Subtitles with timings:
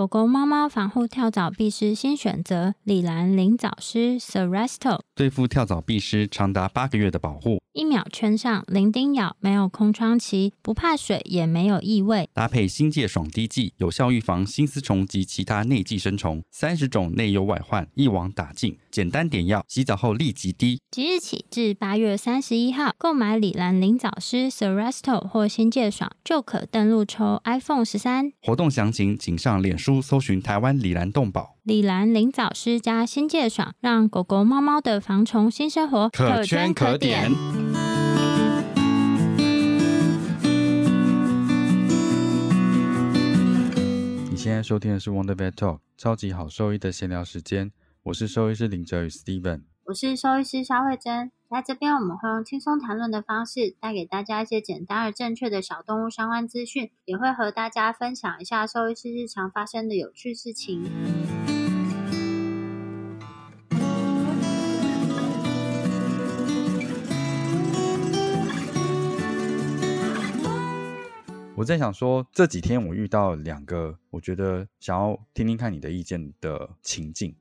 [0.00, 12.30] 狗狗、猫猫防护跳蚤必施新选择：李兰灵藻虱 Seresto，对付跳蚤必施长达八个月的保护，一秒圈上，零叮咬，没有空窗期，不怕水，也没有异味。
[12.32, 18.78] 搭配新界爽滴剂，有效预防新丝虫及其他内寄生虫，三十种内忧外患一网打尽。
[18.90, 20.80] 简单点药，洗澡后立即滴。
[20.90, 28.32] 即日起至八月三十一号，购买李兰灵藻虱 Seresto 或新界爽，就可登录抽 iPhone 十三。
[28.40, 31.56] 活动详情请上脸书搜寻台湾李兰动保。
[31.62, 37.30] 李兰灵藻师加新界爽，让狗狗猫猫的防虫新生活可圈可点。
[44.30, 47.72] 你现在收听的是 Wonder Vet Talk，超级好兽医的闲聊时间。
[48.02, 60.88] 我是兽医师林哲宇 Steven，我是兽医师肖慧珍，在这边我们会用轻松谈论的方式，带给大家一些简单而正确的小动物相关资讯，也会和大家分享一下兽医师日常发生的有趣事情。
[71.56, 77.34] 我在想说，这几天我遇到两个，我觉得想要听听看你的意见的情境。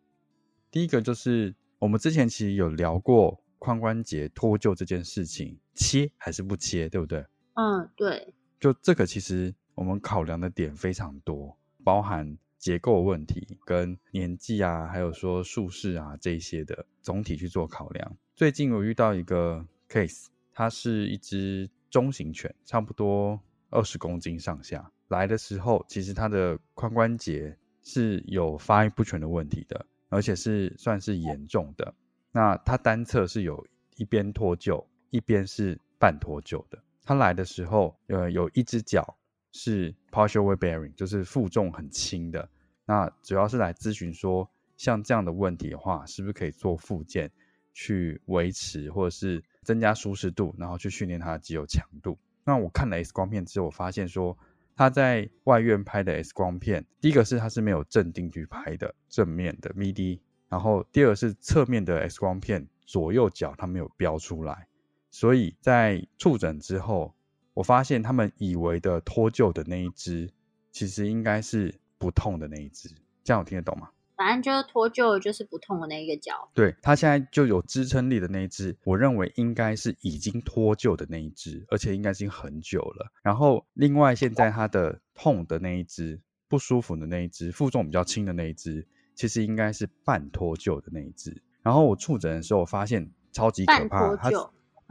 [0.71, 7.25] 第一个就是我们之前其实有聊过髋关节脱臼这件事情，切还是不切，对不对？
[7.53, 8.33] 嗯，对。
[8.59, 18.17] 就这个其实我们考量的点非常多，包含结构问题、跟年纪啊，还有说术式啊这些的总体去做考量。
[18.35, 29.85] 最近我遇到一个 case，它是一只中型犬，差不多二十公斤上下，来的时候其实它的髋关节是有发育不全的问题的。
[30.11, 31.93] 而且是算是严重的，
[32.31, 36.81] 那它单侧是有一边脱臼，一边是半脱臼的。
[37.03, 39.17] 他来的时候，呃，有一只脚
[39.51, 42.49] 是 partial weight bearing，就是负重很轻的。
[42.85, 47.31] 那主要是来咨询说，像这样的问题的话，是不是可以做复健
[47.73, 52.17] 去维持，或者是增加舒适度，然后去训练它的肌肉强度。
[52.43, 54.37] 那我看了 X 光片之后，我发现说。
[54.75, 64.67] 他在外院拍的 X 光片，第一个是他是没有正定去拍的正面的 MIDI，然后第二是侧面的 X 光片左右脚它没有标出来，
[65.11, 67.13] 所以在触诊之后，
[67.53, 70.31] 我发现他们以为的脱臼的那一只，
[70.71, 72.89] 其实应该是不痛的那一只，
[73.23, 73.89] 这样我听得懂吗？
[74.15, 76.49] 反正就是脱臼，就是不痛的那一个脚。
[76.53, 83.09] 对，它现在就有支撑力的那一只，我认为应该是已经脱臼的那一只，而且应该已经很久了。
[83.21, 88.85] 然后另外现在它的痛的那一只，不舒服的那一只，负重比较轻的那一只，
[89.19, 91.43] 其实应该是半脱臼的那一只。
[91.61, 94.29] 然后我触诊的时候，我发现超级可怕，它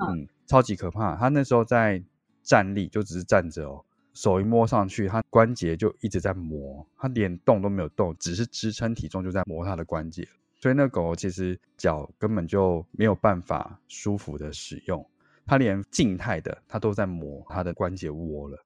[0.06, 1.16] 嗯，超级可怕。
[1.16, 2.04] 它那时候在
[2.42, 3.82] 站立，就只是站着哦。
[4.12, 10.28] 手一摸上去，它关节就一直在磨，它连动都没有动，只是支撑体重就在磨它的关节。
[10.60, 15.08] 所以那狗其实脚根本就没有办法舒服的使用，
[15.46, 18.62] 它连静态的它都在磨它的关节窝了。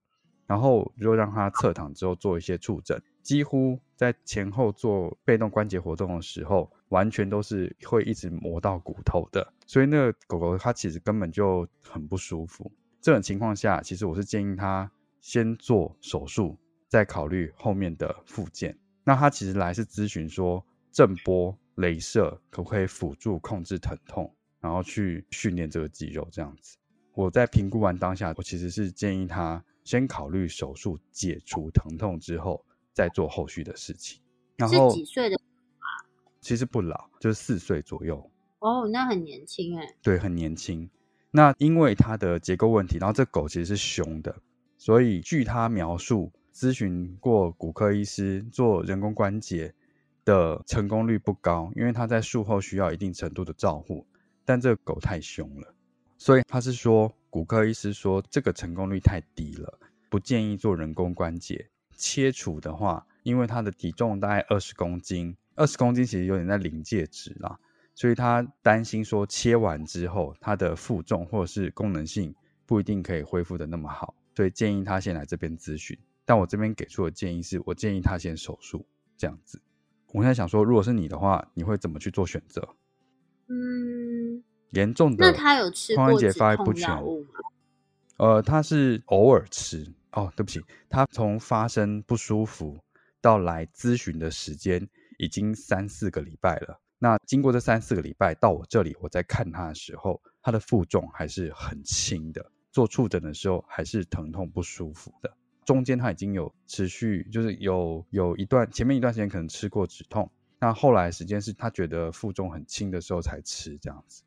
[0.53, 9.51] 然后就让它侧躺之后做一些触诊，几乎在前后做被动关节活动的时候，完全都是会一直磨到骨头的。
[9.67, 12.71] 所以那个狗狗它其实根本就很不舒服。
[13.01, 14.91] 这种情况下，其实我是建议它。
[15.25, 16.59] 先做手术，
[16.89, 18.77] 再考虑后面的复健。
[19.05, 26.77] 那他其实来是咨询说，震波、镭射可不可以辅助控制疼痛，然后去训练这个肌肉这样子。
[27.15, 34.21] 我在评估完当下，我其实是建议他先考虑手术解除疼痛之后，再做后续的事情。
[34.57, 35.37] 然后几岁的
[36.41, 38.31] 其实不老，就是四岁左右。
[38.61, 39.95] 哦，那很年轻哎。
[40.03, 40.91] 对，很年轻。
[41.31, 44.37] 那因为它的结构问题，然后这狗其实是凶的。
[44.77, 49.75] 所以，据他描述，咨询过骨科医师做人工关节
[50.25, 54.07] 的成功率不高，因为它在术后需要一定程度的照护。
[54.45, 55.72] 但这个狗太凶了，
[56.25, 59.77] 所以他是说，骨科医师说这个成功率太低了，
[60.09, 67.59] 不建议做人工关节切除的话，因为他的体重大概二十公斤，二十公斤其实有点在临界值啦，
[67.97, 72.33] 所以他担心说切完之后，他的负重或者是功能性
[72.67, 74.15] 不一定可以恢复的那么好。
[74.37, 78.87] 所以建议他先来这边咨询，但我这边给出的建议是我建议他先手术
[79.17, 79.61] 这样子。
[80.13, 82.77] 我现在想说，如果是你的话，你会怎么去做选择？
[83.49, 87.29] 嗯，严重的那他有吃髋关节过止痛发育不全药物吗？
[88.19, 90.61] 呃，他是偶尔吃哦，对不起，
[90.91, 92.79] 他从发生不舒服
[93.21, 94.87] 到来咨询的时间
[95.19, 96.79] 已经三四个礼拜了。
[96.99, 105.37] 那经过这三四个礼拜到我这里，我在看他的时候，他的负重还是很轻的，做触诊的时候还是疼痛不舒服的。
[105.65, 110.31] 中间他已经有持续，就是有有一段前面一段时间可能吃过止痛，
[110.61, 114.23] 那后来时间是他觉得负重很轻的时候才吃这样子。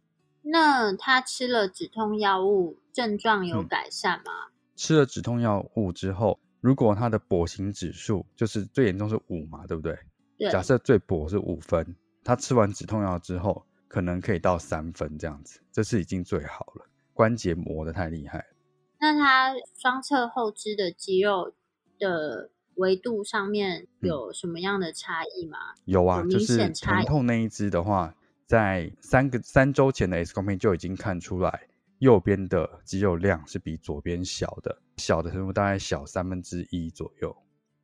[0.47, 4.31] 那他吃了止痛药物，症状有嗯改善吗？
[4.75, 9.97] 吃了止痛药物之后，如果他的跛行指数就是最严重是五嘛，对不对？
[10.37, 16.85] 对，假设最跛是五分，他吃完止痛药之后，可能可以到三分这样子，这是已经最好了。
[17.13, 18.45] 关节磨得太厉害了，
[18.99, 21.53] 那他双侧后肢的肌肉
[21.97, 25.57] 的维度上面嗯有什么样的差异吗？
[25.85, 28.13] 有啊，有明就是疼痛那一只的话，
[28.45, 31.67] 在三个三周前的 X 光片就已经看出来，
[31.99, 37.35] 右边的肌肉量是比左边小的，小的程度大概小三分之一左右。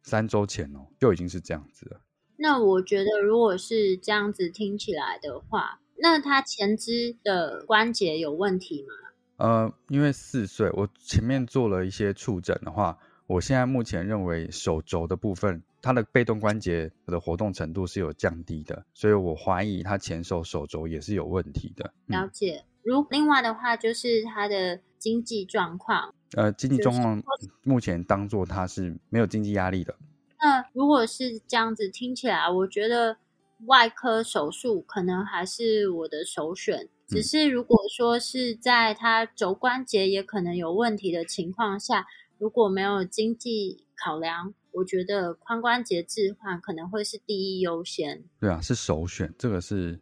[0.04, 2.02] 三周前哦，就已经是这样子了。
[2.38, 8.90] 那我觉得，如果是这样子听起来的话，那他前肢的关节有问题吗？
[9.38, 12.98] 呃，因为四岁，我前面做了一些触诊的话，
[13.28, 21.94] 我现在目前认为手肘的部分，它的被动关节的活动程度是有降低的，所以我怀疑他前手手肘也是有问题的。
[22.08, 22.64] 嗯，了解。
[22.84, 26.14] 如另外的话，就是他的经济状况。
[26.34, 27.24] 呃，经济就是状况
[27.64, 29.96] 目前当做他是没有经济压力的。
[30.40, 33.18] 那如果是这样子听起来，我觉得
[33.66, 36.88] 外科手术可能还是我的首选。
[37.08, 42.08] 只嗯是如果说是在他肘关节也可能有问题的情况下，
[42.38, 48.24] 如果没有经济考量，我觉得髋关节置换可能会是第一优先。
[48.40, 50.00] 对啊，是首选，这个是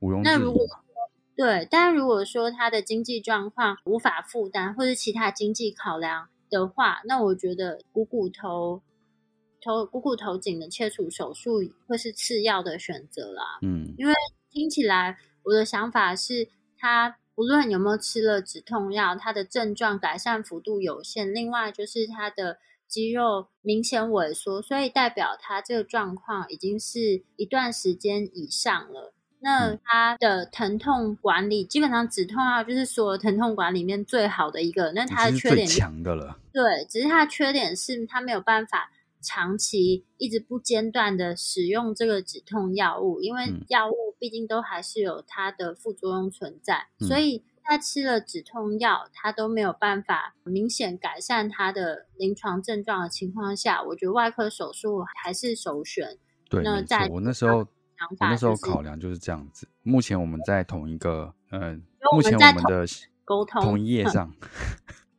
[0.00, 0.66] 毋庸那如果。
[1.36, 8.80] 对，但如果说他的经济状况无法负担，或是其他经济考量的话，那我觉得股骨头、
[9.60, 13.58] 头股骨头颈的切除手术会是次要的选择啦。
[13.60, 14.14] 嗯，因为
[14.50, 16.48] 听起来，我的想法是，
[16.78, 21.34] 他不论有没有吃了止痛药，他的症状改善幅度有限。
[21.34, 22.56] 另外就是他的
[22.88, 29.12] 肌肉明显萎缩，所以代表他这个状况已经是一段时间以上了。
[29.40, 34.92] 那嗯他的疼痛管理，基本上止痛药就是所有疼痛管里面最好的一个。
[34.92, 36.38] 那已它的缺点就强的了。
[36.52, 38.90] 对，只是他的缺点是他没有办法
[39.22, 56.16] 长期一直不间断的使用这个止痛药物，因为嗯药物毕竟都还是有它的副作用存在，嗯所以他吃了止痛药，他都没有办法明显改善他的临床症状的情况下，我觉得外科手术还是首选。
[56.48, 57.66] 对，那在，我那时候我
[58.20, 59.68] 那时候考量就是这样子。
[59.82, 61.82] 目前我们在同一个，嗯、
[62.12, 62.86] 我目前我们的
[63.24, 64.32] 沟通同一页上，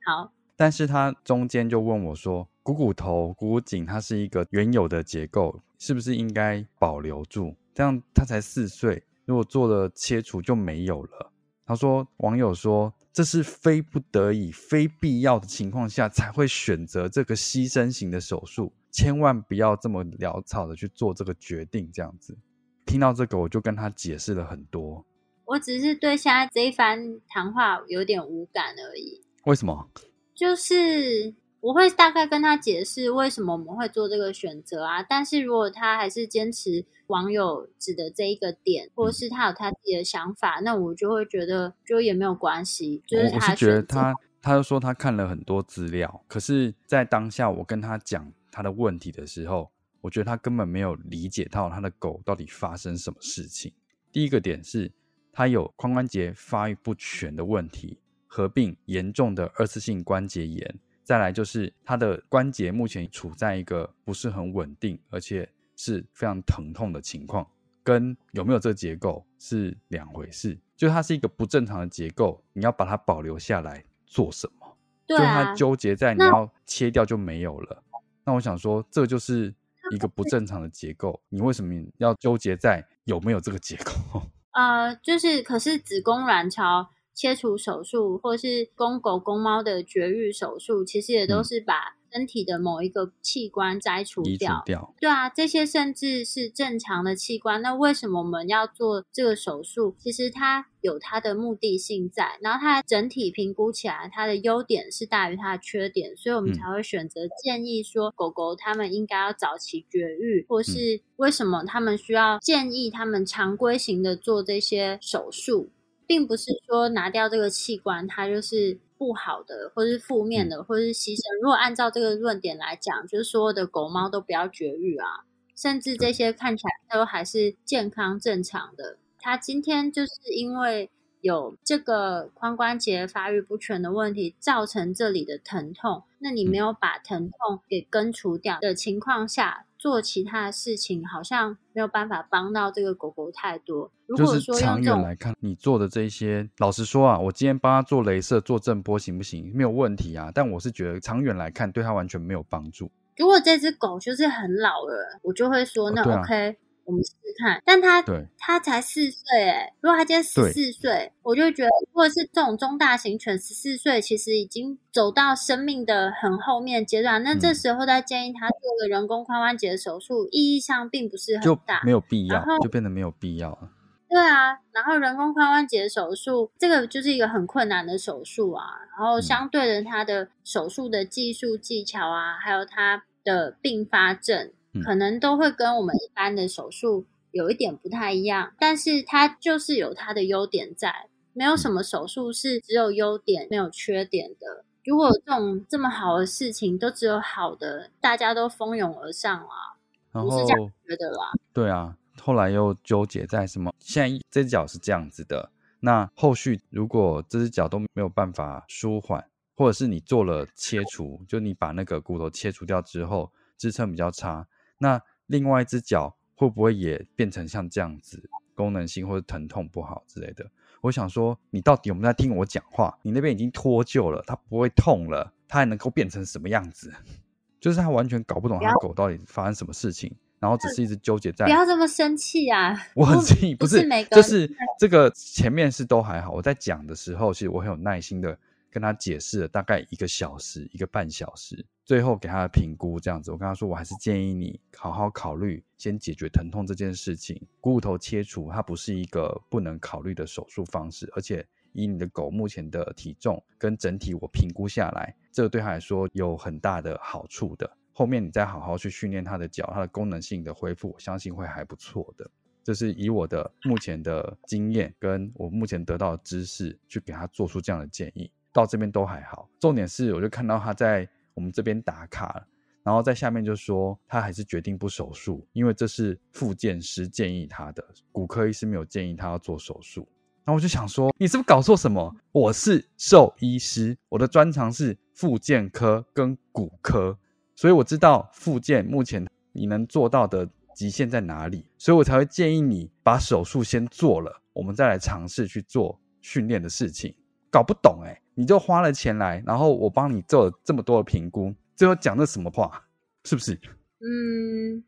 [0.05, 7.57] 好， 但是他中间就问我说，股骨头、股骨颈它是一个原有的结构，是不是应该保留住？
[7.73, 11.31] 这样他才四岁，如果做了切除就没有了。
[11.67, 21.91] 他说，网友说这是非不得已、非必要的情况下才会选择这个牺牲型的手术，千万不要这么潦草的去做这个决定。
[21.91, 22.37] 这样子，
[22.85, 25.05] 听到这个我就跟他解释了很多。
[25.43, 29.21] 我只是对现在这一番谈话有点无感而已。
[29.43, 29.89] 为什么？
[30.33, 49.71] 就是我会大概跟他解释为什么我们会做这个选择啊，但是如果他还是坚持网友指的这一个点，或者是他有他自己的想法，那我就会觉得就也没有关系，就是他我我是觉得他，他就说他看了很多资料，可是，在当下我跟他讲他的问题的时候，
[50.01, 53.73] 我觉得他根本没有理解到他的狗到底发生什么事情。
[54.11, 54.91] 第一个点是，
[55.33, 60.79] 他有髋关节发育不全的问题，合并严重的二次性关节炎。
[61.07, 67.47] 再来就是他的关节目前处在一个不是很稳定，而且是非常疼痛的情况，
[67.81, 70.59] 跟有没有这个结构是两回事。
[70.75, 74.77] 就它是一个不正常的结构，你要把它保留下来做什么？
[75.07, 77.81] 对就它啊，纠结在你要切掉就没有了。
[78.25, 79.55] 那我想说，这就是
[79.91, 84.21] 一个不正常的结构，你为什么要纠结在有没有这个结构？
[84.51, 94.61] 呃，就是可是子宫卵巢切除手术，或是公狗公猫的绝育手术，其实也都嗯是把身体的某一个器官摘除掉。
[94.67, 99.95] 掉，对啊，这些甚至是正常的器官，那为什么我们要做这个手术？
[99.99, 115.71] 其实它有它的目的性在，然后它整体评估起来，它的优点是大于它的缺点，所以我们嗯才会选择建议说，狗狗它们应该要早期绝育，或是为什么他们需要建议他们常规型的做这些手术。
[116.07, 121.41] 并不是说拿掉这个器官，它就是不好的，或是负面的，或是牺牲。
[121.43, 128.97] 如果按照这个论点来讲，就是所有的狗猫都不要绝育啊，甚至这些看起来都还是健康正常的。
[129.19, 130.89] 它今天就是因为。
[131.21, 136.03] 有这个髋关节发育不全的问题，造成这里的疼痛。
[136.19, 143.91] 那你没有把疼痛给根除掉的情况下，做其他的事情好像没有办法帮到这个狗狗太多。
[144.05, 149.51] 如果说长远来看，你做的这些，老实说啊，我今天帮他做镭射、做震波行不行？
[149.53, 150.31] 没有问题啊。
[150.33, 152.89] 但我是觉得长远来看，对他完全没有帮助。
[153.17, 156.57] 如果这只狗就是很老了，我就会说那 OK。
[156.87, 158.01] 我们试试看，但他
[158.39, 172.25] 他才四岁哎，如果他今天十四岁，我就觉得，如果是这种中大型犬，十四岁其实已经走到生命的很后面阶段，那这时候再建议他做个人工髋关节手术，意义上并不是很大，没有必。
[172.27, 173.69] 要，就变得没有必要了。
[174.09, 178.63] 对啊，然后人工髋关节手术这个就是一个很困难的手术啊，
[178.97, 184.53] 然后相对的，它的手术的技术技巧啊，还有它的并发症。
[184.83, 194.65] 可能都会跟我们一般的手术有一点不太一样，但是它就是有它的优点在，没有什么手术是只有优点没有缺点的。
[194.85, 199.75] 如果这种这么好的事情都只有好的，大家都蜂拥而上啊，
[200.13, 201.31] 不是这样觉得啦？
[201.51, 203.73] 对啊，后来又纠结在什么？
[203.79, 214.47] 现在这只脚是这样子的，那后续如果这只脚都没有办法舒缓，或者是你做了切除，就你把那个骨头切除掉之后，支撑比较差。
[214.77, 220.49] 那另外一只脚会不会也变成像这样子，功能性或者疼痛不好之类的？
[220.81, 222.97] 我想说，你到底有没有在听我讲话？
[223.01, 226.93] 你那边已经脱臼了，它不会痛了，它还能够变成什么样子？
[227.59, 231.45] 就是他完全搞不懂他狗到底发生什么事情，然后只是一直纠结在。
[231.45, 232.79] 不要这么生气啊！
[232.93, 236.31] 我很气，不是，就是这个前面是都还好。
[236.31, 238.37] 我在讲的时候，其实我很有耐心的
[238.69, 241.65] 跟他解释了大概一个小时，一个半小时。
[241.87, 247.41] 最后给他的评估这样子，我跟他说，我还是建议你好好考虑，先解决疼痛这件事情。
[247.61, 257.77] 股骨头切除它不是一个不能考虑的手术方式，而且以你的狗目前的体重跟整体，我评估下来，这个对他来说有很大的好处的。
[257.93, 262.29] 后面你再好好去训练他的脚，它的功能性的恢复，我相信会还不错的。
[262.65, 269.47] 这是以我的目前的经验跟我目前得到的知识去给他做出这样的建议，到这边都还好。
[269.57, 271.07] 重点是，我就看到他在。
[271.37, 272.43] 我们这边打卡，
[272.81, 280.07] 然后在下面就说他还是决定不手术，因为这是复健师建议他的，骨科医师没有建议他要做手术。
[280.43, 282.11] 然后我就想说，你是不是搞错什么？
[282.31, 287.15] 我是兽医师，我的专长是复健科跟骨科，
[287.55, 297.13] 所以我知道复健目前你能做到的极限在哪里，所以我才会建议你把手术先做了，我们再来尝试去做训练的事情。
[297.49, 298.21] 搞不懂哎。
[298.39, 302.83] 你就花了钱来，然后我帮你做了这么多的评估，最后讲的什么话？
[303.25, 303.59] 是不是？
[303.99, 304.83] 嗯，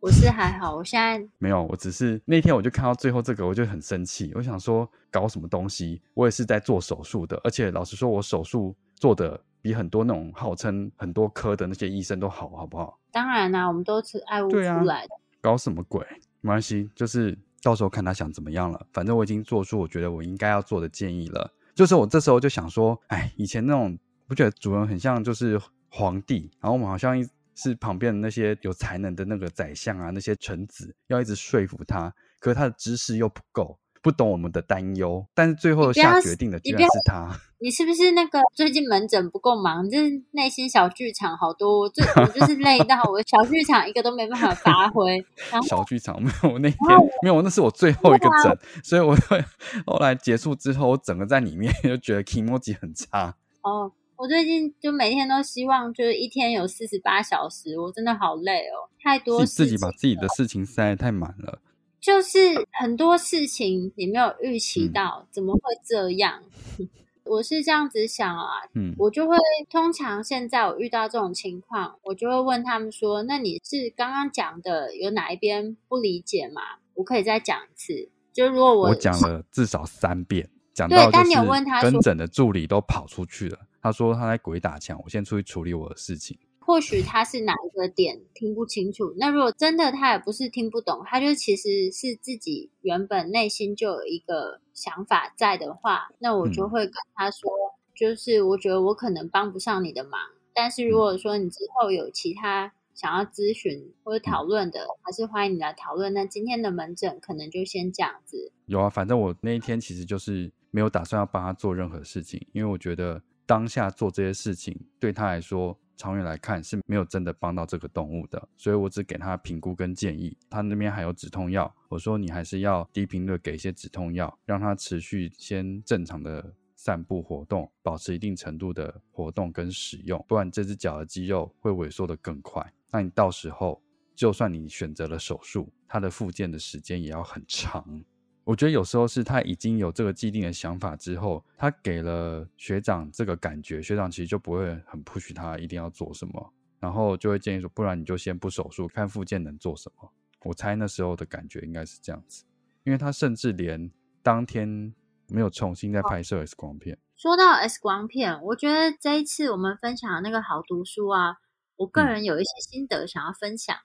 [0.00, 6.00] 我是还好，我现在没有，我只是那天我就看到最后这个，我就很生气，我想说搞什么东西？
[6.14, 12.98] 我也是在做手术的，而且老实说，我手术做的比很多那种号称很多科的那些医生都好，好不好？
[13.12, 15.10] 当然啦，我们都是爱屋出来的，
[15.42, 16.00] 搞什么鬼？
[16.40, 18.86] 没关系，就是到时候看他想怎么样了。
[18.94, 21.52] 反正我已经做出我觉得我应该要做的建议了。
[21.76, 27.14] 就是我这时候就想说，哎，以前那种不觉得主人很像就是皇帝，然后我们好像
[27.54, 33.78] 是旁边的那些有才能的那个宰相啊，那些臣子要一直说服他，可是他的知识又不够。
[34.06, 37.36] 不懂我们的担忧，但是最后下决定的居然是他。
[37.58, 39.90] 你是不是那个最近门诊不够忙？
[39.90, 45.18] 就是内心小剧场好多，我最我就是累到我小剧场一个都没办法发挥。
[45.66, 46.78] 小剧场 没有那天
[47.20, 49.44] 没有，那是我最后一个诊，所以我会
[49.84, 53.34] 后来结束之后，我整个在里面就觉得 emoji 很差。
[53.62, 61.58] 哦，我最近就每天都希望就是一天有四十八小时，我真的好累哦，太多自己把自己的事情塞太满了。
[62.06, 62.38] 就是
[62.70, 66.40] 很多事情你没有预期到，怎么会这样？
[67.26, 69.36] 我是这样子想啊，嗯，我就会
[69.68, 76.62] 通常现在我遇到这种情况，我就会问他们说：“那你是刚刚讲的有哪一边不理解吗？
[76.94, 81.34] 我可以再讲一次。”就如果我我讲了至少三遍，讲到就是
[81.82, 86.38] 跟诊的助理都跑出去了，他说他在鬼打墙，我先出去处理我的事情。
[86.66, 97.48] 或许他是哪一个点听不清楚，那如果真的他也不是听不懂，他就其实是自己原本内心就有一个想法在的话，那我就会跟他说，
[97.94, 100.20] 就是我觉得我可能帮不上你的忙，
[100.52, 106.12] 但是如果说你之后有其他想要咨询或者讨论的，还是欢迎你来讨论。
[106.12, 108.50] 那今天的门诊可能就先这样子。
[108.64, 120.36] 有啊，反正我那一天其实就是没有打算要帮他做任何事情，因为我觉得当下做这些事情对他来说，长远来看是没有真的帮到这个动物的，所以我只给他评估跟建议。
[120.50, 132.64] 他那边还有止痛药，我说你还是要低频率给一些止痛药，让他持续先正常的散步活动，保持一定程度的活动跟使用，不然这只脚的肌肉会萎缩的更快。
[132.90, 133.82] 那你到时候
[134.14, 138.02] 就算你选择了手术，它的复健的时间也要很长。
[138.46, 150.08] 我觉得有时候是他已经有这个既定的想法之后，他给了学长这个感觉，学长其实就不会很 push 他一定要做什么，然后就会建议说，不然你就先不手术，看复健能做什么。
[150.44, 152.44] 我猜那时候的感觉应该是这样子，
[152.84, 153.90] 因为他甚至连
[154.22, 154.94] 当天
[155.26, 156.96] 没有重新再拍摄 X 光片。
[157.16, 161.38] 说到 X 光片，我觉得这一次我们分享的那个好读书啊，
[161.74, 163.76] 我个人有一些心得想要分享。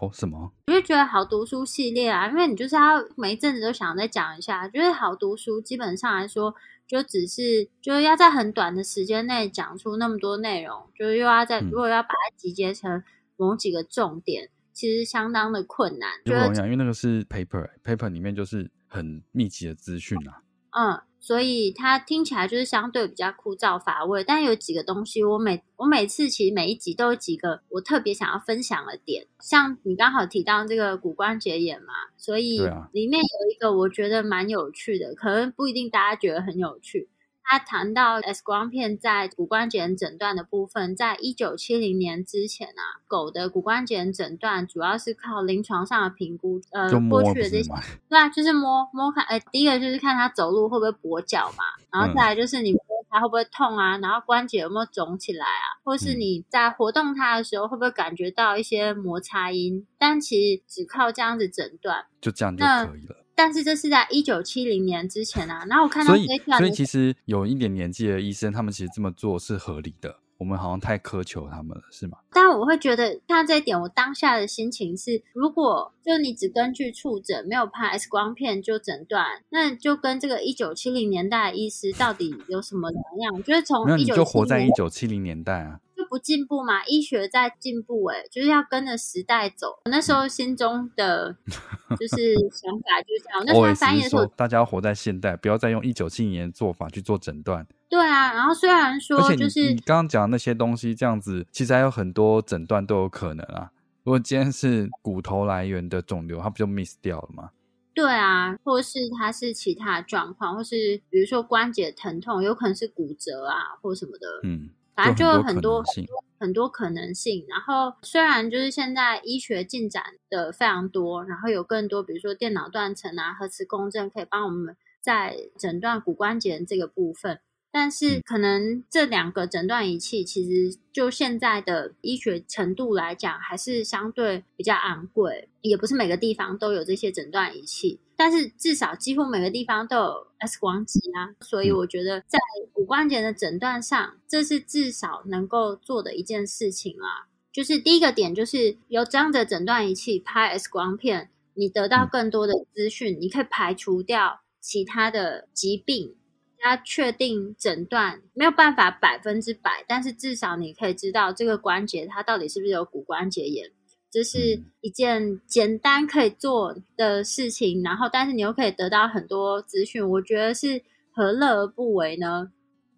[0.00, 0.52] 哦，什么？
[0.68, 4.66] 我就觉得好读书系列啊，因为你就是要每一阵子都想再讲一下。
[4.68, 6.54] 就是好读书基本上来说，
[6.86, 13.02] 就只是就是要在很短的时间内讲出那么多内容，就是又要在如果要把它集结成
[13.36, 16.10] 某几个重点，其实相当的困难。
[16.24, 20.40] 就我讲，因为那个是 paper，paper 里面就是很密集的资讯啊。
[20.72, 21.00] 嗯。
[21.24, 32.58] 所以它听起来就是相对比较枯燥乏味，但有几个东西，我每我每次其实每一集都有几个我特别想要分享的点，像你刚好提到这个骨关节炎嘛，所以
[32.90, 37.08] 里面有一个我觉得蛮有趣的，可能不一定大家觉得很有趣。
[37.44, 47.72] 他谈到 X 光片在骨关节炎诊断的部分，在一九七零年之前啊，狗的骨关节炎诊断主要是靠临床上的评估，呃，过去的这些，
[48.08, 63.21] 对啊，就是摸摸看，呃，第一个就是看它走路会不会跛脚嘛，然后再来就是你摸它会不会痛啊，然后关节有没有肿起来啊，或是你在活动它的时候会不会感觉到一些摩擦音，但其实只靠这样子诊断，就这样就可以了。
[63.42, 70.20] 但是这是在一九七零年之前啊，然后我看到，所以所以其实有一点年纪的医生，他们其实这么做是合理的。
[70.38, 72.18] 我们好像太苛求他们了，是吗？
[72.32, 83.34] 但我会觉得看到这一点，我当下的心情是：如果就你只根据触诊，没有拍 X 光片就诊断，那就跟这个一九七零年代的医师到底有什么两样？
[83.34, 85.80] 我觉得从你就活在一九七零年代啊。
[86.12, 86.84] 不进步嘛？
[86.84, 89.78] 医学在进步，哎，就是要跟着时代走。
[89.86, 91.34] 那时候心中的
[91.98, 93.42] 就是想法就是这样。
[93.46, 97.66] 那时候翻译的时候，大家要活在现代，不要再用一九七零年做法去做诊断。
[97.88, 103.70] 对啊，然后虽然说，就是你刚刚讲那些东西，这样子其实还有很多诊断都有可能啊。
[104.04, 107.52] 如果今天是骨头来源的肿瘤，它不就 miss 掉了吗？
[107.94, 114.26] 对啊，或是它是其他状况，或是比如说关节疼痛，有可能是骨折啊，或什么的。
[114.42, 114.68] 嗯。
[114.94, 117.44] 反正就有很多很多很多可能性。
[117.48, 127.40] 然后虽然就是现在医学进展的非常多，然后有更多比如说电脑断层啊、核磁共振可以帮我们在诊断骨关节这个部分，
[127.72, 137.98] 但是可能这两个诊断仪器其实就现在的医学程度来讲，还是相对比较昂贵，也不是每个地方都有这些诊断仪器。
[138.14, 142.38] 但是至少几乎每个地方都有 X 光机啊，所以我觉得在
[142.72, 147.26] 骨关节的诊断上，这是至少能够做的一件事情啦。
[147.50, 156.14] 就是第一个点，就是有这样的诊断仪器拍 X 光片，你得到更多的资讯，你可以排除掉其他的疾病，
[156.62, 163.70] 它确定诊断没有办法百分之百，但是至少你可以知道这个关节它到底是不是有骨关节炎。
[164.12, 172.52] 这是一件简单可以做的事情，然后但是你又可以得到很多资讯，我觉得是何乐而不为呢？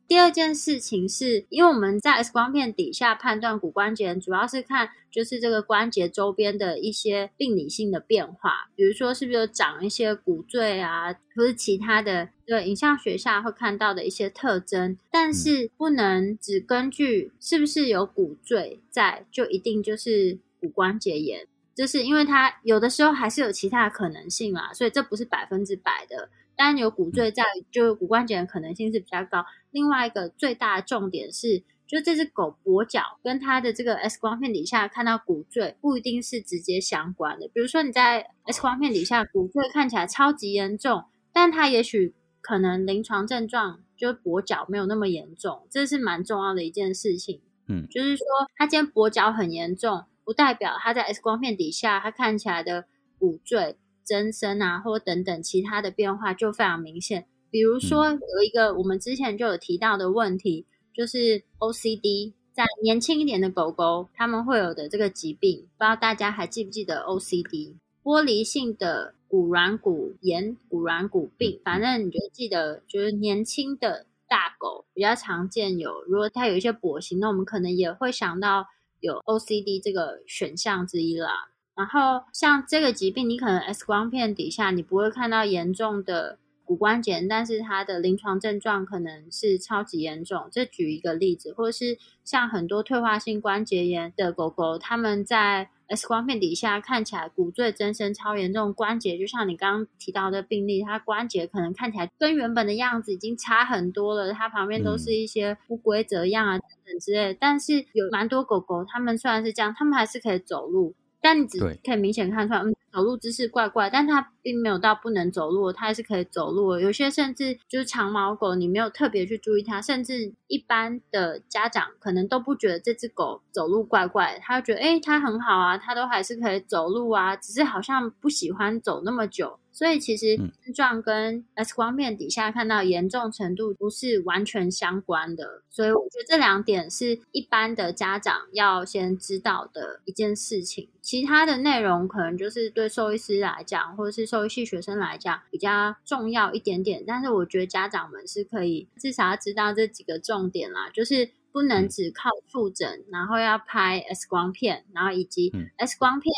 [0.06, 20.38] 第二件事情是因为我们在 X 光片底下判断骨关节，主要是看就是这个关节周边的一些病理性的变化，比如说是不是有长一些骨赘啊，或是其他的对影像学下会看到的一些特征，但是不能只根据是不是有骨赘在，就一定就是。
[20.64, 26.30] 骨关节炎，就是因为它有的时候还是有其他的可能性啦，所以这不是百分之百的。
[26.56, 29.44] 但有骨赘在，就骨关节的可能性是比较高。
[29.72, 37.46] 另外一个最大的重点是，就这只狗跛脚跟它的这个 X 光片底下看到骨赘不一定是直接相关的。
[37.48, 47.40] 比如说你在 X 光片底下骨赘看起来超级严重，但它也许可能临床症状就跛脚没有那么严重，这是蛮重要的一件事情。
[47.66, 50.04] 嗯，就是说他今天跛脚很严重。
[50.24, 52.84] 不代表他在 X 光片底下，他看起来的
[53.18, 57.26] 骨赘增生啊，或等等其他的变化就非常明显。
[57.50, 67.76] 比如说有一个我们之前就有提到的问题，就是 OCD，在年轻一点的狗狗，他们会有的这个疾病，不知道大家还记不记得 OCD？
[68.02, 69.14] 玻璃性的。
[69.34, 78.68] 骨软骨炎、骨软骨病，反正你就记得，就是年轻的大狗比较常见有，如果它有一些跛行，那我们可能也会想到
[79.00, 81.48] 有 OCD 这个选项之一啦。
[81.74, 86.38] 然后像这个疾病，你可能 X 光片底下你不会看到严重的。
[86.64, 90.48] 骨关节炎，但是它的临床症状可能是超级严重。
[90.50, 107.36] 这举一个例子，或者是像很多退化性关节炎的狗狗，他们在 X 光片底下看起来骨赘增生超严重，关节就像你刚刚提到的病例，它关节可能看起来跟原本的样子已经差很多了，它旁边都是一些不规则样啊等等之类。
[107.38, 112.74] 但是有蛮多狗狗，它们虽然是这样，它们还是可以走路，但你只可以明显看出来，嗯。
[112.94, 116.78] 走路姿势怪怪，但它并没有到不能走路，它还是可以走路。
[116.78, 129.58] 有些甚至就是长毛狗，你没有特别去注意它，甚至一般的家长可能都不觉得这只狗走路怪怪，他觉得哎，它很好啊，它都还是可以走路啊，只是好像不喜欢走那么久。
[129.74, 140.88] 所以其实症状跟 X 光片底下看到严重程度不是完全相关的，所以我觉得这两点是一般的家长要先知道的一件事情。
[141.02, 147.02] 其他的内容可能就是对兽医师来讲，或者是兽医系学生来讲比较重要一点点。
[147.04, 156.32] 但是我觉得家长们是可以至少要知道这几个重点啦，就是不能只靠复诊，然后要拍 X 光片，然后以及 X 光片。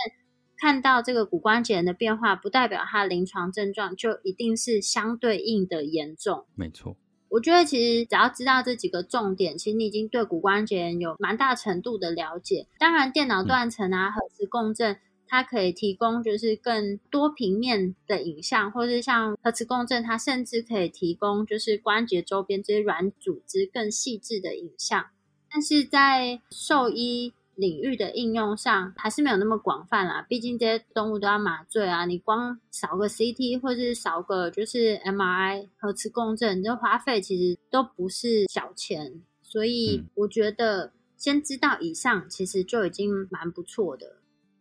[0.66, 6.44] 看到这个骨关节炎的变化，不代表它临床症状就一定是相对应的严重。
[6.56, 6.96] 没错，
[7.28, 12.66] 我觉得其实只要知道这几个重点，其实你已经对骨关节炎有蛮大程度的了解。
[12.80, 14.98] 当然，电脑断层啊、核磁共振，
[15.28, 25.06] 它可以提供就是更多平面的影像，或是像核磁共振，它甚至可以提供就是关节周边这些软组织更细致的影像。
[25.48, 44.16] 但是在兽医领域的应用上还是没有那么广泛啦，毕竟这些动物都要麻醉啊，你光扫个 CT 或是扫个就是 MRI 核磁共振，这花费其实都不是小钱，所以我觉得先知道以上其实就已经蛮不错的。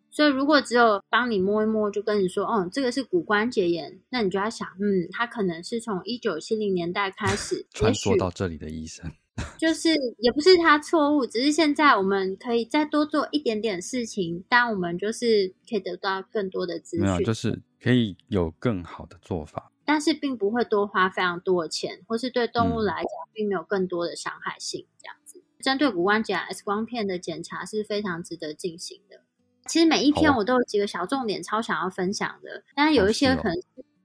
[0.10, 9.12] 所以如果只有帮你摸一摸就跟你说，哦，这个是骨关节炎，那你就要想，嗯，他可能是从一九七零年代开始传说到这里的医生。
[9.58, 17.06] 就是也不是他错误，只是现在我们可以再多做一点点事情，但我们就是可以得到更多的资讯。
[17.06, 24.86] 没有，就是可以有更好的做法，但是并不会多花非常多的钱，或是对动物来讲并没有更多的伤害性。
[24.98, 29.22] 这样子，针对骨关节 X 光片的检查是非常值得进行的。
[29.68, 33.56] 其实每一篇我都有几个小重点，超想要分享的，但是有一些可能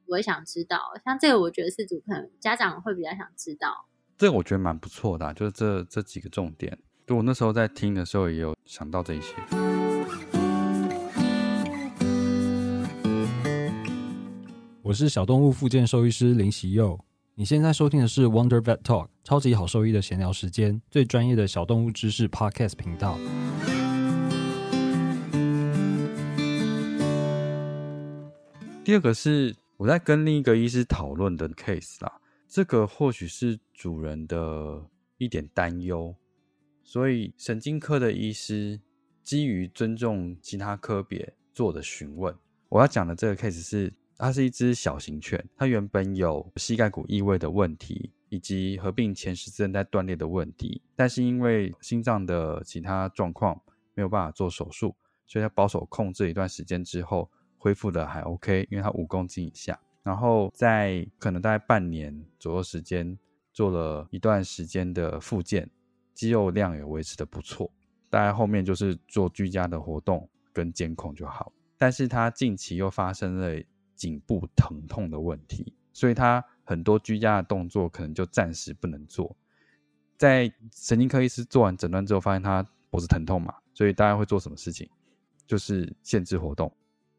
[0.06, 3.86] 我也想知道，像这个我觉得是主可能家长会比较想知道。
[4.20, 9.34] 这个我觉得蛮不错的，就是这这几个重点，就我那时候在听的时候也有想到这些。
[14.82, 17.02] 我是小动物附件兽医师林喜佑，
[17.34, 23.18] 你现在收听的是 Wonder Vet Talk 超级好兽医的闲聊时间，最专业的小动物知识 Podcast 频道。
[28.84, 32.18] 第二个是我在跟另一个医师讨论的 case 啦。
[32.50, 34.84] 这个或许是主人的
[35.18, 36.12] 一点担忧，
[36.82, 38.80] 所以神经科的医师
[39.22, 42.36] 基于尊重其他科别做的询问。
[42.68, 53.62] 我要讲的这个 case 是，它是一只小型犬，它原本有膝盖骨异位的问题，以及合并前十字韧带断裂的问题，但是因为心脏的其他状况
[53.94, 59.80] 没有办法做手术，所以它保守控制一段时间之后恢复的还 OK，因为它五公斤以下。
[60.02, 63.18] 然后在可能大概半年左右时间
[63.52, 65.70] 做了一段时间的复健，
[66.14, 67.70] 肌肉量也维持的不错。
[68.08, 71.52] 大概后面就是做居家的活动跟监控就好。
[71.76, 73.62] 但是他近期又发生了
[73.94, 79.36] 颈部疼痛的问题，所以他很多居家的动作可能就暂时不能做。
[80.16, 84.88] 在神经科医师做完诊断之后，发现他脖子疼痛嘛，所以大家会做什么事情？
[85.46, 86.72] 就是限制活动。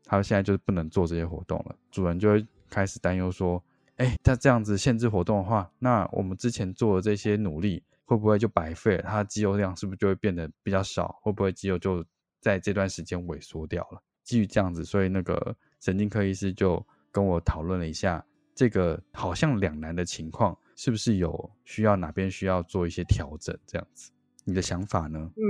[0.04, 2.48] 他现在就是不能做这些活动了，主人就会。
[2.72, 3.64] 开始担忧说
[3.98, 9.04] ：“哎，他这样子限制活动的话，那我们之前做的这些努力会不会就白费了？
[9.04, 11.20] 他肌肉量是不是就会变得比较少？
[11.22, 12.04] 会不会肌肉就
[12.40, 14.02] 在这段时间萎缩掉了？
[14.24, 23.56] 基于这样子，所以那个神经科医师就跟我讨论了一下，这个好像两难的情况，是不是有需要哪边需要做一些调整？
[23.68, 24.12] 这样子，
[24.46, 25.32] 你的想法呢？
[25.36, 25.44] 嗯，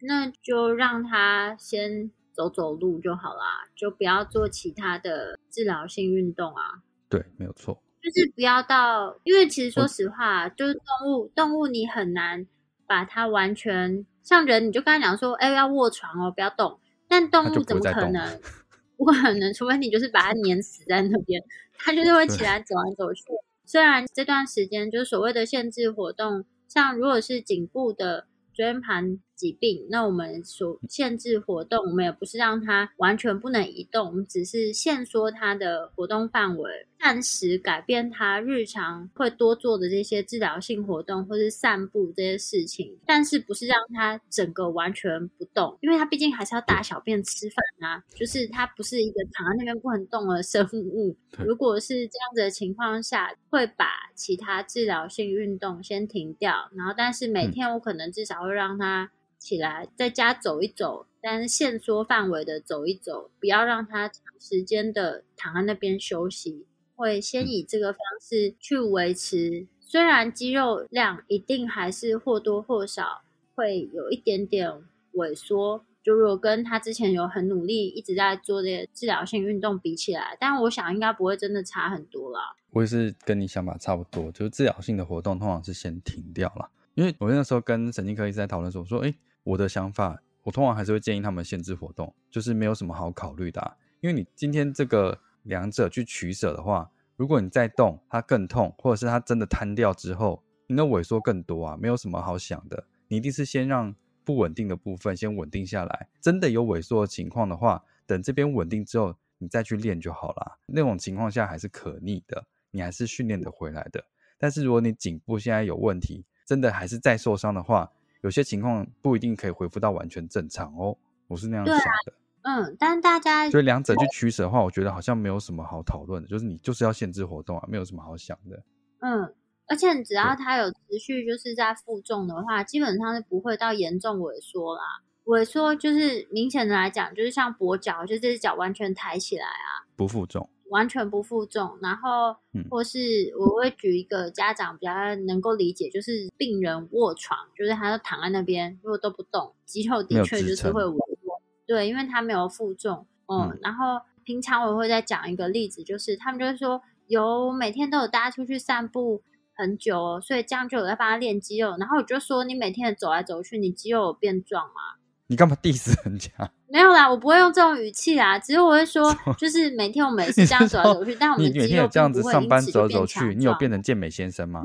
[0.00, 6.82] 那就让他先。”走走路就好啦，就不要做其他的治疗性运动啊。
[7.08, 12.46] 对，没有错，就是不要到，因为其实说实话，就是动物，动物你很难
[12.86, 16.80] 把它完全像人，你就跟他讲说，哎，要卧床哦，不要动。
[17.06, 18.40] 但动物怎么可能？
[18.96, 21.42] 不可能，除非你就是把它碾死在那边，
[21.76, 23.22] 它就是会起来走来走去。
[23.66, 29.18] 虽然这段时间就是所谓的限制活动，像如果是颈部的椎间盘。
[29.42, 51.16] 疾病，那我们所限制活动，我们也不是让它完全不能移动，我们只是限缩它的活动范围，暂时改变它日常会多做的这些治疗性活动或是散步这些事情，但是不是让它整个完全不动，因为它毕竟还是要大小便、吃饭啊，就是它不是一个躺在那边不能动的生物。
[51.44, 59.10] 如果是这样子的情况下，会把其他治疗性运动先停掉，然后但是每天我可能至少会让它。
[59.42, 66.66] 起来，在家走一走，但是限缩范围的走一走，不要让他长时间的躺在那边休息。
[66.94, 73.22] 会先以这个方式去维持，虽然肌肉量一定还是或多或少
[73.56, 74.70] 会有一点点
[75.14, 82.54] 萎缩，就如果跟他之前有很努力一直在做这些治疗性运动比起来，但我想应该不会真的差很多啦。
[82.70, 89.12] 我也是跟你想法差不多，就是治疗性的活动通常是先停掉了，因为我那时候跟神经科医生在讨论说，我说哎。
[89.44, 93.76] 我的想法，我通常还是会建议他们限制活动，就是没有什么好考虑的。
[94.00, 102.86] 因为你今天这个两者去取舍的话，如果你再动，它更痛，或者是它真的瘫掉之后，你的萎缩更多啊，没有什么好想的。
[103.08, 110.58] 你一定是先让不稳定的部分先稳定下来，真的有萎缩的情况的话，等这边稳定之后，你再去练就好了。
[110.66, 114.04] 那种情况下还是可逆的，你还是训练的回来的。
[114.38, 120.96] 但是如果你颈部现在有问题，真的还是再受伤的话，有些情况不一定可以恢复到完全正常哦，
[121.28, 122.12] 我是那样想的。
[122.42, 128.62] 嗯，但大家所以两者去取舍的话，我觉得好像没有什么好讨论的，就是你就是要限制活动啊，没有什么好想的。
[129.00, 129.32] 嗯，
[129.68, 134.82] 而且只要他有持续就是在负重的话，基本上是不会到严重萎缩啦。
[135.26, 140.48] 萎缩就是明显的来讲，就是像跛脚，就这只脚完全抬起来啊，不负重。
[140.72, 142.34] 完全不负重，然后
[142.70, 142.98] 或是
[143.38, 144.92] 我会举一个家长比较
[145.26, 151.40] 能够理解，就是病人卧床，就是他躺在那边，如果都不动，肌肉的确就是会萎缩。
[151.66, 153.06] 对，因为他没有负重。
[153.26, 159.22] 嗯，然后平常我会再讲一个例子，就是他们就是说有每天都有大家出去散步
[159.54, 161.76] 很久，所以这样就有在帮他练肌肉。
[161.78, 165.01] 然后我就说，你每天走来走去，你肌肉有变壮吗？
[165.32, 166.30] 你干嘛 diss 人家？
[166.68, 174.62] 没有啦，我不会用这种语气啦，只是我会说， 就是每天我每次这样走来走去，但我们你每天有这样子上班走来走去，你有变成健美先生吗？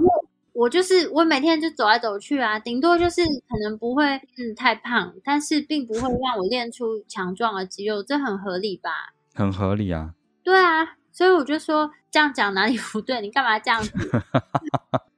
[0.51, 4.03] 我就是我每天就走来走去啊，顶多就是可能不会
[4.37, 9.13] 嗯太胖，但是并不会让我练出强壮的肌肉，这很合理吧？
[9.33, 10.11] 很合理啊。
[10.43, 13.21] 对啊，所以我就说这样讲哪里不对？
[13.21, 13.91] 你干嘛这样子？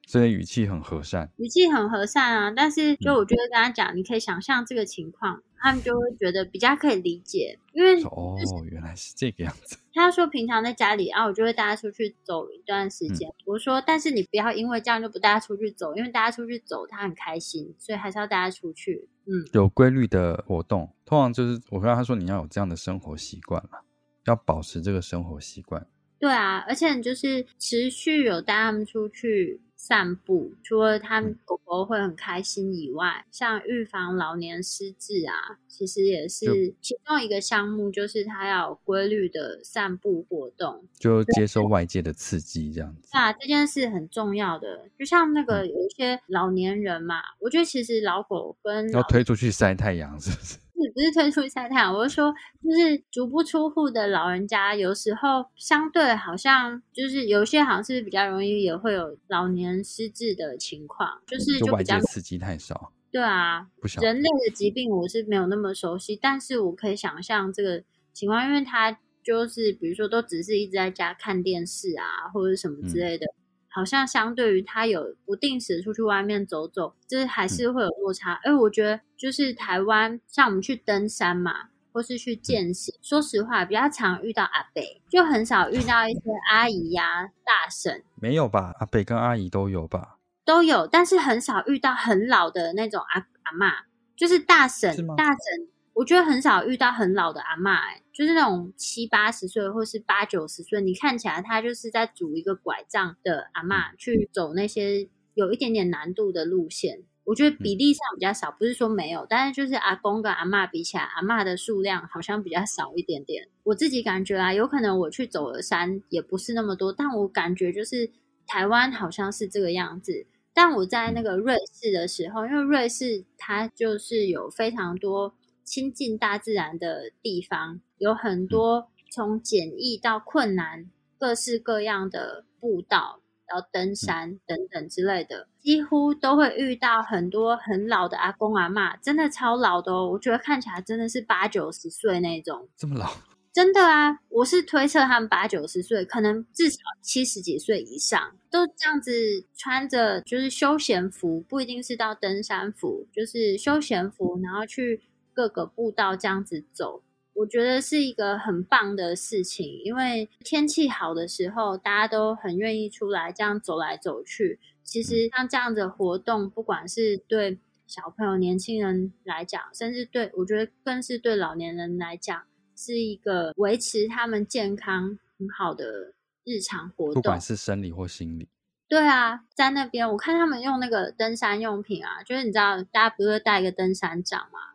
[0.09, 2.51] 所以语气很和善，语气很和善啊。
[2.55, 7.59] 但是就我觉得跟他讲，你可以想象这个情况，他们就会觉得比较可以理解。
[7.73, 8.35] 因为哦，
[8.71, 9.77] 原来是这个样子。
[9.93, 13.29] 他说平常在家里啊，我就会带他出去走一段时间。
[13.45, 19.07] 我说，但是你不要因为这样就不带他出去走，因为带他出去走他很开心，所以还是要带他出去。
[19.27, 23.77] 嗯，有规律的活动，通常就是我跟他说你要有这样的生活习惯嘛，
[24.25, 25.85] 要保持这个生活习惯。
[26.17, 29.61] 对啊，而且就是持续有带他们出去。
[29.81, 43.07] 散步，除了他们狗狗会很开心以外，像预防老年失智啊，其实也是其中一个项目，就是它要有规律的散步活动，就接受外界的刺激这样子。
[43.13, 50.57] 啊，这件事很重要的，就像那个有一些老年人嘛，我觉得其实老狗跟要推出去晒太阳，是不是？
[50.93, 62.91] 不是推出晒太阳，我是说，就是足不出户的老人家，有时候相对好像就是有些好像是比较容易也会有老年失智的情况，就是就比较刺激太少。
[63.11, 63.67] 对啊，
[64.01, 73.25] 人类的疾病我是没有那么熟悉，但是我可以想象这个情况，因为他就是比如说都只是一直在家看电视啊，或者什么之类的。
[73.71, 78.33] 好像相对于他有不定时出去外面走走，就是还是会有落差。
[78.43, 86.19] 哎，我觉得就是台湾，像我们去登山嘛，或是去健行，说实话比较常遇到阿伯，就很少遇到一些
[86.51, 88.03] 阿姨呀、大婶。
[88.15, 88.73] 没有吧？
[88.79, 90.17] 阿伯跟阿姨都有吧？
[90.43, 93.71] 都有，但是很少遇到很老的那种阿阿妈，
[94.15, 95.69] 就是大婶、大婶。
[95.99, 107.03] 我觉得很少遇到很老的阿妈，哎，就是那种七八十岁或是八九十岁，你看起来他就是在拄一个拐杖的阿妈去走那些有一点点难度的路线。
[107.25, 113.49] 我觉得比例上比较少，不是说没有，但是就是阿公跟阿妈比起来，阿妈的数量好像比较少一点点。
[113.63, 118.09] 我自己感觉啊，有可能我去走的山也不是那么多，但我感觉就是
[118.47, 120.25] 台湾好像是这个样子。
[120.53, 125.35] 但我在那个瑞士的时候，因为瑞士它就是有非常多。
[125.69, 142.67] 亲近大自然的地方有很多从简易到困难，各式各样的步道，然后登山等等之类的，几乎都会遇到很多很老的阿公阿妈，真的超老的哦，我觉得看起来真的是八九十岁那种。
[142.75, 143.13] 这么老？
[143.53, 149.11] 真的啊，我是推测他们八九十岁，可能至少七十几岁以上，都这样子
[149.55, 155.01] 穿着就是休闲服，不一定是到登山服，就是休闲服，然后去
[155.39, 159.79] 各个步道这样子走，我觉得是一个很棒的事情。
[159.85, 164.59] 因为天气好的时候，大家都很愿意出来这样走来走去。
[164.83, 172.43] 其实像这样的活动，不管是对小朋友、年轻人来讲，甚至对我觉得更是对老年人来讲。
[172.75, 176.13] 是一个维持他们健康很好的
[176.45, 178.47] 日常活动，不管是生理或心理。
[178.87, 184.68] 对啊，在那边我看他们用那个登山用品啊，就是你知道，大家不是带一个登山杖吗？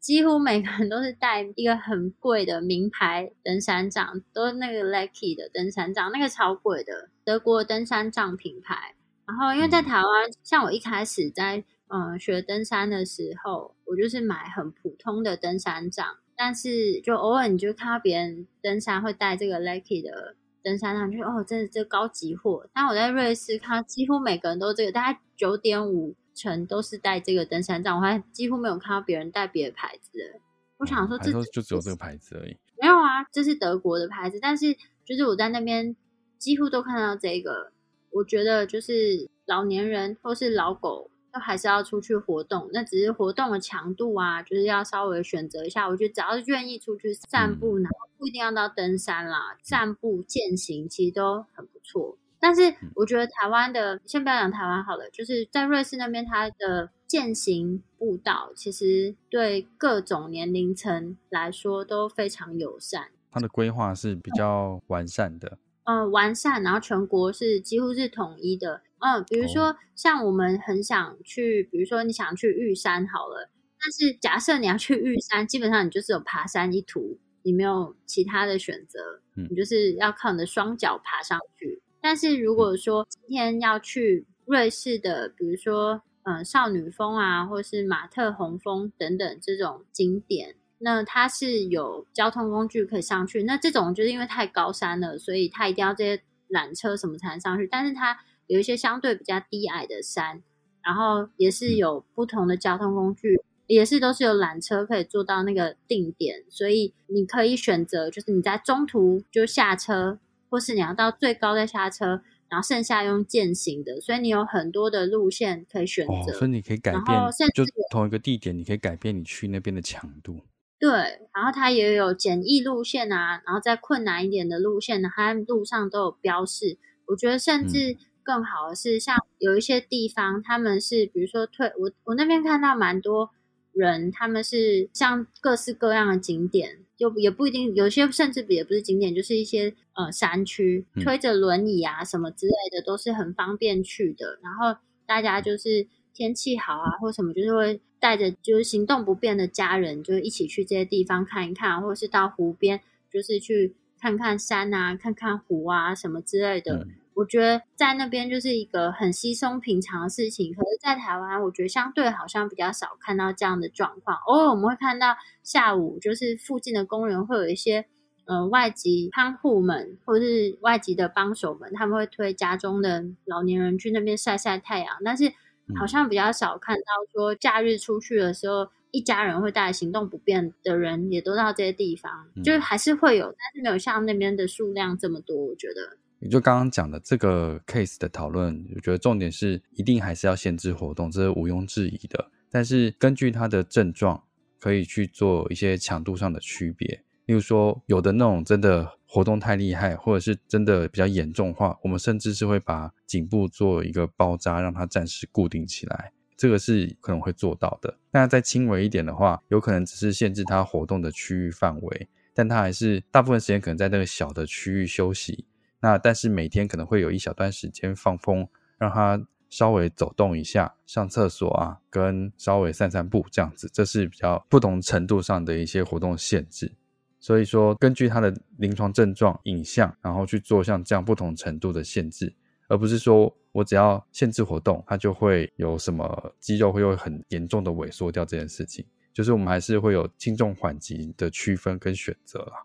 [0.00, 8.94] 几乎每个人都是带一个很贵的名牌登山杖，都那个 Lucky 的登山杖，那个超贵的德国登山杖品牌。
[9.26, 10.06] 然后因为在台湾，
[10.42, 16.06] 像我一开始在嗯学登山的时候，我就是买很普通的登山杖。
[16.36, 20.34] 但是，就偶尔你就看到别人登山会带这个 Lucky 的
[20.64, 22.68] 登山杖，就哦，这是这高级货。
[22.74, 30.40] 但我在瑞士看到几乎每个人都这个，大概九点五成都是带这个登山杖，我还几乎没有看到别人带别的牌子的。
[30.78, 32.56] 我想说，这就只有这个牌子而已。
[32.80, 35.94] 没有啊，这是德国的牌子，但是就是我在那边
[36.38, 37.72] 几乎都看到这个。
[38.10, 41.10] 我觉得就是老年人或是老狗。
[41.32, 45.88] 都还是要出去活动，那只是活动的强度啊，就是要稍微选择一下。
[45.88, 52.16] 我觉得只要是愿意出去散步，然后不一定要到登山啦，散步健行其实都很不错。
[52.44, 63.08] 但是我觉得台湾的，先不要讲台湾好了，就是在瑞士那边，它的践行步道其实对各种年龄层来说都非常友善。
[63.30, 65.56] 它的规划是比较完善的。
[65.84, 68.82] 嗯，完善，然后全国是几乎是统一的。
[68.98, 73.48] 嗯，比如说像我们很想去，比如说你想去玉山好了，
[73.80, 81.80] 但是假设你要去玉山，基本上你就是有爬山一途，你没有其他的选择，你就是要靠你的双脚爬上去。
[82.04, 90.54] 但是如果说今天要去瑞士的，比如说嗯少女峰啊，或是马特洪峰等等这种景点。
[90.80, 97.66] 那它是有交通工具可以上去，那这种就是因为太高山了，所以它一定要这些缆车什么才能上去。
[97.66, 100.42] 但是它有一些相对比较低矮的山，
[100.84, 110.18] 然后也是有不同的交通工具，也是都是有缆车可以坐到那个定点，所以你可以选择，就是你在中途就下车，
[110.54, 116.32] 或是你要到最高再下车，然后剩下用践行的，所以你有很多的路线可以选择。
[116.32, 117.04] 所以你可以改变，
[117.52, 120.38] 就同一个地点，你可以改变你去那边的强度。
[120.78, 120.92] 对，
[121.34, 126.78] 然后它也有简易路线啊，然后再困难一点的路线呢，它路上都有标示。
[127.06, 133.30] 我觉得甚至更好的是，像有一些地方，他们是比如说退我我那边看到蛮多
[133.72, 144.38] 人，他们是像各式各样的景点，就也不一定有些甚至也不是景点，就是一些呃山区，推着轮椅啊什么之类的都是很方便去的。
[144.42, 147.80] 然后大家就是天气好啊或什么，就是会。
[148.00, 152.78] 带着就是行动不便的家人，就一起去这些地方看一看，或者是到湖边，
[153.10, 156.86] 就是去看看山啊、看看湖啊什么之类的。
[157.14, 160.52] 我觉得在那边就是一个很稀松平常的事情。
[160.52, 164.16] 可是，在台湾，我觉得相对好像比较少看到这样的状况。
[164.26, 167.86] 偶尔我们会看到下午，就是附近的公园会有一些
[168.26, 175.32] 呃外籍看护们，或者是外籍的帮手们，他们会推家中的老年人去那边晒晒太阳，但是。
[175.78, 185.34] 好像比较少看到说假日出去的时候，一家人会带行动不便的人也都到这些地方，就还是会有，但是没有像那边的数量这么多。
[185.34, 192.30] 我觉得，你就刚刚讲的这个 case 的讨论，我觉得重点是一定还是要限制活动，这是毋庸置疑的。
[192.50, 194.24] 但是根据他的症状，
[194.58, 197.04] 可以去做一些强度上的区别。
[197.26, 207.98] 例如说，有的那种真的活动太厉害，或者是真的比较严重化，我们甚至是会把颈部做一个包扎，让它暂时固定起来，这个是可能会做到的。
[208.10, 215.44] 那再轻微一点的话，有可能只是限制它活动的区域范围，但它还是大部分时间可能在那个小的区域休息。
[215.84, 226.72] 那但是每天可能会有一小段时间放风，让它稍微走动一下，上厕所啊，跟稍微散散步这样子，这是比较不同程度上的一些活动限制。
[227.20, 232.34] 所以说，根据他的临床症状、影像，然后去做像这样不同程度的限制，
[232.66, 238.82] 而不是说我只要限制活动，它就会有什么肌肉会有很严重的萎缩掉这件事情。
[239.12, 242.64] 就是我们还是会有轻重缓急的区分跟选择啦。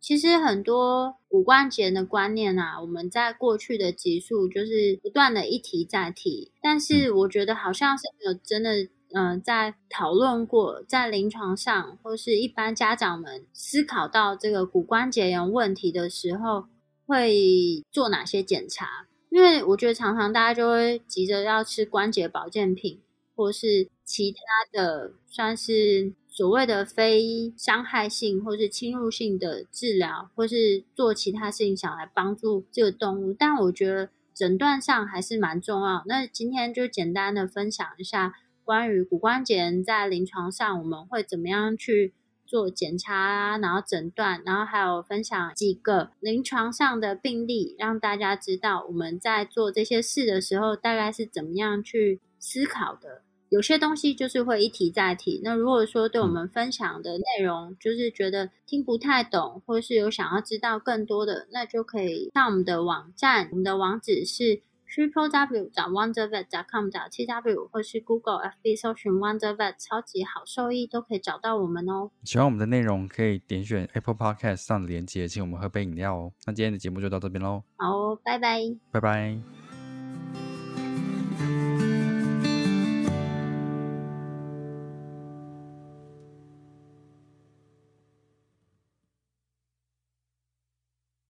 [0.00, 8.88] 其实很多骨关节的观念啊，我们在过去的集数就是不断的一提再提，但是我觉得好像是没有真的。
[9.14, 16.66] 嗯，在讨论过，在临床上或是一般家长们思考到这个骨关节炎问题的时候，
[17.06, 19.06] 会做哪些检查？
[19.30, 23.00] 因为我觉得常常大家就会急着要吃关节保健品，
[23.36, 24.38] 或是其他
[24.72, 33.32] 的算是所谓的非伤害性或是侵入性的治疗，或是做其他事情想来帮助这个动物。
[33.32, 36.02] 但我觉得诊断上还是蛮重要。
[36.04, 38.34] 那今天就简单的分享一下。
[38.62, 42.12] 关于骨关节在临床上我们会怎么样去
[42.44, 53.22] 做检查啊，然后诊断，然后还有分享几个临床上的病例，让大家知道我们在做这些事的时候大概是怎么样去思考的。
[53.48, 55.40] 有些东西就是会一提再提。
[55.44, 64.62] 那如果说对我们分享的内容就是觉得听不太懂，或是有想要知道更多的，那就可以上我们的网站，我们的网址是。
[64.88, 72.12] Triple W 找 WonderVet.com 找 T W 或是 Google FB 搜寻 WonderVet 超级好兽益都可以找到我们哦。
[72.22, 76.32] 喜欢我们的内容，可以点选 Apple Podcast 上的链接，请我们喝杯饮料哦。
[76.46, 77.64] 那今天的节目就到这边喽。
[77.76, 78.60] 好，拜拜，
[78.92, 79.65] 拜拜。